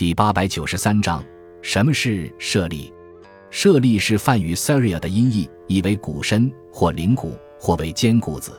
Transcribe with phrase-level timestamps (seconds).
[0.00, 1.22] 第八百九十三章：
[1.60, 2.90] 什么是舍利？
[3.50, 8.50] 舍利是梵语 Saria 的音译，意为骨身或灵骨，或为坚固子。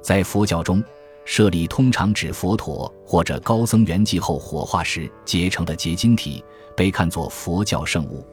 [0.00, 0.82] 在佛教中，
[1.26, 6.42] 舍利通常指佛陀或者高僧圆寂后火化时结成的结晶体，
[6.74, 8.26] 被看作佛教圣物。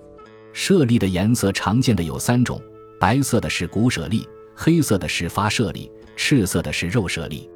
[0.53, 2.61] 舍利的颜色常见的有三种：
[2.97, 4.25] 白色的是骨舍利，
[4.55, 7.49] 黑色的是发舍利，赤色的是肉舍利。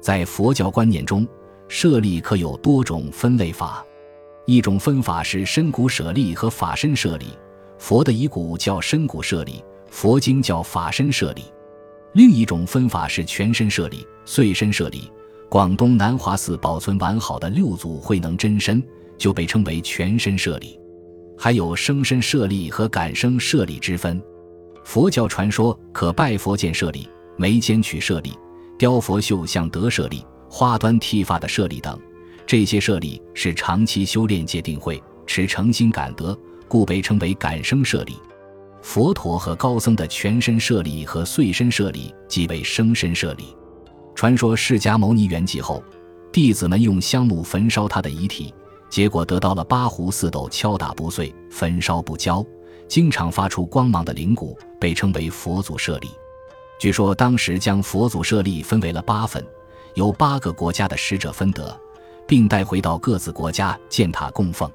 [0.00, 1.28] 在佛教观念中，
[1.68, 3.84] 舍利可有多种分类法。
[4.50, 7.26] 一种分法是身骨舍利和法身舍利，
[7.78, 11.44] 佛的遗骨叫身骨舍利，佛经叫法身舍利。
[12.14, 15.08] 另一种分法是全身舍利、碎身舍利。
[15.48, 18.82] 广东南华寺保存完好的六祖慧能真身
[19.16, 20.76] 就被称为全身舍利。
[21.38, 24.20] 还有生身舍利和感生舍利之分。
[24.82, 28.36] 佛教传说可拜佛见舍利、眉间取舍利、
[28.76, 31.96] 雕佛绣像得舍利、花端剃发的舍利等。
[32.50, 36.36] 这些舍利是长期修炼戒定慧，持诚心感得，
[36.66, 38.16] 故被称为感生舍利。
[38.82, 43.56] 佛陀和高僧的全身舍利和碎身舍利即为生身舍利。
[44.16, 45.80] 传说释迦牟尼圆寂后，
[46.32, 48.52] 弟子们用香木焚烧他的遗体，
[48.88, 52.44] 结果得到了八壶四斗敲打不碎、焚烧不焦、
[52.88, 56.08] 经常发出光芒的灵骨，被称为佛祖舍利。
[56.80, 59.40] 据说当时将佛祖舍利分为了八份，
[59.94, 61.80] 由八个国家的使者分得。
[62.30, 64.70] 并带回到各自国家建塔供奉。